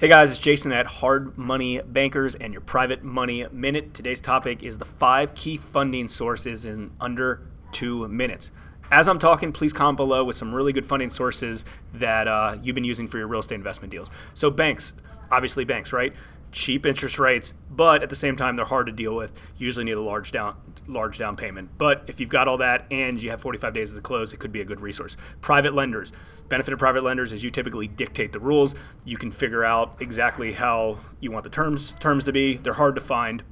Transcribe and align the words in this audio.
Hey 0.00 0.08
guys, 0.08 0.30
it's 0.30 0.40
Jason 0.40 0.72
at 0.72 0.86
Hard 0.86 1.36
Money 1.36 1.78
Bankers 1.82 2.34
and 2.34 2.54
your 2.54 2.62
Private 2.62 3.04
Money 3.04 3.46
Minute. 3.52 3.92
Today's 3.92 4.18
topic 4.18 4.62
is 4.62 4.78
the 4.78 4.86
five 4.86 5.34
key 5.34 5.58
funding 5.58 6.08
sources 6.08 6.64
in 6.64 6.92
under 6.98 7.42
two 7.70 8.08
minutes. 8.08 8.50
As 8.90 9.08
I'm 9.08 9.18
talking, 9.18 9.52
please 9.52 9.74
comment 9.74 9.98
below 9.98 10.24
with 10.24 10.36
some 10.36 10.54
really 10.54 10.72
good 10.72 10.86
funding 10.86 11.10
sources 11.10 11.66
that 11.92 12.28
uh, 12.28 12.56
you've 12.62 12.74
been 12.74 12.82
using 12.82 13.08
for 13.08 13.18
your 13.18 13.26
real 13.26 13.40
estate 13.40 13.56
investment 13.56 13.90
deals. 13.90 14.10
So, 14.32 14.50
banks, 14.50 14.94
obviously, 15.30 15.66
banks, 15.66 15.92
right? 15.92 16.14
Cheap 16.52 16.86
interest 16.86 17.18
rates, 17.18 17.52
but 17.70 18.02
at 18.02 18.08
the 18.08 18.16
same 18.16 18.36
time 18.36 18.56
they're 18.56 18.64
hard 18.64 18.86
to 18.86 18.92
deal 18.92 19.14
with. 19.14 19.32
You 19.56 19.66
usually 19.66 19.84
need 19.84 19.92
a 19.92 20.00
large 20.00 20.32
down 20.32 20.56
large 20.86 21.18
down 21.18 21.36
payment. 21.36 21.70
But 21.78 22.04
if 22.08 22.20
you've 22.20 22.30
got 22.30 22.48
all 22.48 22.58
that 22.58 22.86
and 22.90 23.22
you 23.22 23.30
have 23.30 23.40
45 23.40 23.72
days 23.72 23.94
to 23.94 24.00
close, 24.00 24.32
it 24.32 24.38
could 24.38 24.52
be 24.52 24.60
a 24.60 24.64
good 24.64 24.80
resource. 24.80 25.16
Private 25.40 25.74
lenders. 25.74 26.12
Benefit 26.48 26.72
of 26.72 26.78
private 26.78 27.04
lenders 27.04 27.32
is 27.32 27.44
you 27.44 27.50
typically 27.50 27.86
dictate 27.86 28.32
the 28.32 28.40
rules. 28.40 28.74
You 29.04 29.16
can 29.16 29.30
figure 29.30 29.64
out 29.64 30.00
exactly 30.00 30.52
how 30.52 30.98
you 31.20 31.30
want 31.30 31.44
the 31.44 31.50
terms 31.50 31.94
terms 32.00 32.24
to 32.24 32.32
be. 32.32 32.56
They're 32.56 32.72
hard 32.72 32.94
to 32.96 33.00
find. 33.00 33.42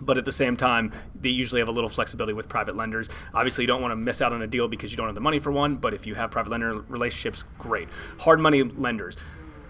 But 0.00 0.18
at 0.18 0.24
the 0.24 0.32
same 0.32 0.56
time, 0.56 0.90
they 1.14 1.28
usually 1.28 1.60
have 1.60 1.68
a 1.68 1.72
little 1.72 1.90
flexibility 1.90 2.32
with 2.32 2.48
private 2.48 2.76
lenders. 2.76 3.08
Obviously, 3.34 3.62
you 3.62 3.68
don't 3.68 3.82
want 3.82 3.92
to 3.92 3.96
miss 3.96 4.22
out 4.22 4.32
on 4.32 4.42
a 4.42 4.46
deal 4.46 4.66
because 4.66 4.90
you 4.90 4.96
don't 4.96 5.06
have 5.06 5.14
the 5.14 5.20
money 5.20 5.38
for 5.38 5.52
one. 5.52 5.76
But 5.76 5.94
if 5.94 6.06
you 6.06 6.14
have 6.14 6.30
private 6.30 6.50
lender 6.50 6.80
relationships, 6.88 7.44
great. 7.58 7.88
Hard 8.18 8.40
money 8.40 8.62
lenders 8.62 9.16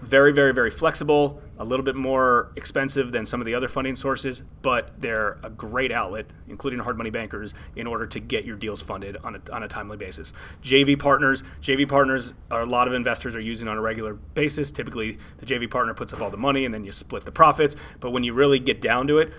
very, 0.03 0.31
very, 0.31 0.53
very 0.53 0.69
flexible, 0.69 1.41
a 1.57 1.65
little 1.65 1.83
bit 1.83 1.95
more 1.95 2.51
expensive 2.55 3.11
than 3.11 3.25
some 3.25 3.39
of 3.39 3.45
the 3.45 3.55
other 3.55 3.67
funding 3.67 3.95
sources, 3.95 4.43
but 4.61 4.91
they're 4.99 5.37
a 5.43 5.49
great 5.49 5.91
outlet, 5.91 6.25
including 6.47 6.79
hard 6.79 6.97
money 6.97 7.09
bankers, 7.09 7.53
in 7.75 7.87
order 7.87 8.05
to 8.05 8.19
get 8.19 8.45
your 8.45 8.55
deals 8.55 8.81
funded 8.81 9.17
on 9.23 9.35
a, 9.35 9.51
on 9.51 9.63
a 9.63 9.67
timely 9.67 9.97
basis. 9.97 10.33
JV 10.61 10.97
partners, 10.97 11.43
JV 11.61 11.87
partners 11.87 12.33
are 12.51 12.61
a 12.61 12.65
lot 12.65 12.87
of 12.87 12.93
investors 12.93 13.35
are 13.35 13.41
using 13.41 13.67
on 13.67 13.77
a 13.77 13.81
regular 13.81 14.13
basis. 14.13 14.71
Typically, 14.71 15.17
the 15.37 15.45
JV 15.45 15.69
partner 15.69 15.93
puts 15.93 16.13
up 16.13 16.21
all 16.21 16.29
the 16.29 16.37
money 16.37 16.65
and 16.65 16.73
then 16.73 16.83
you 16.83 16.91
split 16.91 17.25
the 17.25 17.31
profits. 17.31 17.75
But 17.99 18.11
when 18.11 18.23
you 18.23 18.33
really 18.33 18.59
get 18.59 18.81
down 18.81 19.07
to 19.07 19.19
it, 19.19 19.31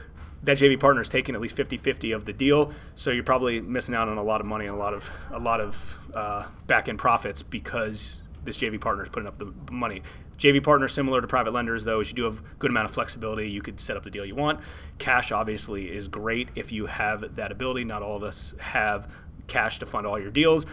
that 0.44 0.58
JV 0.58 0.78
partner 0.78 1.00
is 1.00 1.08
taking 1.08 1.34
at 1.34 1.40
least 1.40 1.56
50-50 1.56 2.14
of 2.14 2.26
the 2.26 2.32
deal, 2.32 2.72
so 2.94 3.10
you're 3.10 3.24
probably 3.24 3.60
missing 3.60 3.94
out 3.94 4.08
on 4.08 4.18
a 4.18 4.22
lot 4.22 4.40
of 4.40 4.46
money 4.46 4.66
and 4.66 4.76
a 4.76 4.78
lot 4.78 4.92
of 4.92 5.10
a 5.32 5.38
lot 5.38 5.58
of 5.60 5.98
uh, 6.14 6.46
back 6.66 6.88
end 6.88 6.98
profits 6.98 7.42
because 7.42 8.20
this 8.44 8.58
JV 8.58 8.80
partner 8.80 9.02
is 9.02 9.08
putting 9.08 9.26
up 9.26 9.38
the 9.38 9.52
money. 9.72 10.02
JV 10.38 10.62
partner, 10.62 10.88
similar 10.88 11.20
to 11.20 11.26
private 11.26 11.52
lenders, 11.52 11.84
though, 11.84 12.00
is 12.00 12.08
you 12.08 12.14
do 12.14 12.24
have 12.24 12.40
a 12.40 12.42
good 12.58 12.70
amount 12.70 12.88
of 12.88 12.94
flexibility. 12.94 13.48
You 13.48 13.62
could 13.62 13.80
set 13.80 13.96
up 13.96 14.04
the 14.04 14.10
deal 14.10 14.24
you 14.24 14.34
want. 14.34 14.60
Cash, 14.98 15.32
obviously, 15.32 15.90
is 15.90 16.08
great 16.08 16.48
if 16.54 16.72
you 16.72 16.86
have 16.86 17.36
that 17.36 17.52
ability. 17.52 17.84
Not 17.84 18.02
all 18.02 18.16
of 18.16 18.22
us 18.22 18.54
have 18.58 19.10
cash 19.46 19.78
to 19.78 19.86
fund 19.86 20.06
all 20.06 20.18
your 20.18 20.30
deals. 20.30 20.66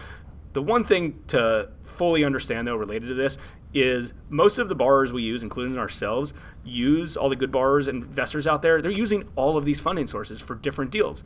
The 0.52 0.62
one 0.62 0.84
thing 0.84 1.22
to 1.28 1.70
fully 1.84 2.24
understand, 2.24 2.66
though, 2.66 2.76
related 2.76 3.08
to 3.08 3.14
this, 3.14 3.38
is 3.72 4.12
most 4.28 4.58
of 4.58 4.68
the 4.68 4.74
borrowers 4.74 5.12
we 5.12 5.22
use, 5.22 5.42
including 5.42 5.78
ourselves, 5.78 6.34
use 6.62 7.16
all 7.16 7.30
the 7.30 7.36
good 7.36 7.50
borrowers 7.50 7.88
and 7.88 8.02
investors 8.02 8.46
out 8.46 8.60
there. 8.60 8.82
They're 8.82 8.90
using 8.90 9.28
all 9.34 9.56
of 9.56 9.64
these 9.64 9.80
funding 9.80 10.06
sources 10.06 10.40
for 10.42 10.54
different 10.54 10.90
deals 10.90 11.24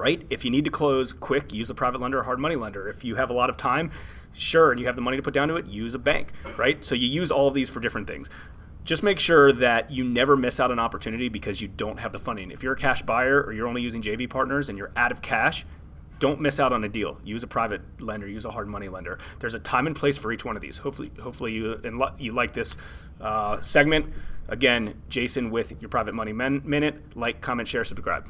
right? 0.00 0.26
If 0.30 0.46
you 0.46 0.50
need 0.50 0.64
to 0.64 0.70
close 0.70 1.12
quick, 1.12 1.52
use 1.52 1.68
a 1.68 1.74
private 1.74 2.00
lender 2.00 2.20
or 2.20 2.22
hard 2.22 2.38
money 2.38 2.56
lender. 2.56 2.88
If 2.88 3.04
you 3.04 3.16
have 3.16 3.28
a 3.28 3.34
lot 3.34 3.50
of 3.50 3.58
time, 3.58 3.90
sure, 4.32 4.70
and 4.70 4.80
you 4.80 4.86
have 4.86 4.96
the 4.96 5.02
money 5.02 5.18
to 5.18 5.22
put 5.22 5.34
down 5.34 5.48
to 5.48 5.56
it, 5.56 5.66
use 5.66 5.92
a 5.92 5.98
bank, 5.98 6.32
right? 6.56 6.82
So 6.82 6.94
you 6.94 7.06
use 7.06 7.30
all 7.30 7.46
of 7.46 7.54
these 7.54 7.68
for 7.68 7.80
different 7.80 8.06
things. 8.06 8.30
Just 8.82 9.02
make 9.02 9.18
sure 9.18 9.52
that 9.52 9.90
you 9.90 10.02
never 10.02 10.38
miss 10.38 10.58
out 10.58 10.70
an 10.70 10.78
opportunity 10.78 11.28
because 11.28 11.60
you 11.60 11.68
don't 11.68 11.98
have 11.98 12.12
the 12.12 12.18
funding. 12.18 12.50
If 12.50 12.62
you're 12.62 12.72
a 12.72 12.78
cash 12.78 13.02
buyer 13.02 13.42
or 13.42 13.52
you're 13.52 13.68
only 13.68 13.82
using 13.82 14.00
JV 14.00 14.28
partners 14.28 14.70
and 14.70 14.78
you're 14.78 14.90
out 14.96 15.12
of 15.12 15.20
cash, 15.20 15.66
don't 16.18 16.40
miss 16.40 16.58
out 16.58 16.72
on 16.72 16.82
a 16.84 16.88
deal. 16.88 17.18
Use 17.22 17.42
a 17.42 17.46
private 17.46 17.82
lender. 18.00 18.26
Use 18.26 18.46
a 18.46 18.50
hard 18.50 18.68
money 18.68 18.88
lender. 18.88 19.18
There's 19.38 19.54
a 19.54 19.58
time 19.58 19.86
and 19.86 19.94
place 19.94 20.16
for 20.16 20.32
each 20.32 20.46
one 20.46 20.56
of 20.56 20.62
these. 20.62 20.78
Hopefully, 20.78 21.10
hopefully 21.20 21.52
you 21.52 21.80
you 22.18 22.32
like 22.32 22.54
this 22.54 22.76
uh, 23.20 23.60
segment. 23.60 24.12
Again, 24.48 25.02
Jason 25.08 25.50
with 25.50 25.80
your 25.80 25.88
private 25.88 26.14
money 26.14 26.32
minute. 26.32 27.16
Like, 27.16 27.40
comment, 27.40 27.68
share, 27.68 27.84
subscribe. 27.84 28.28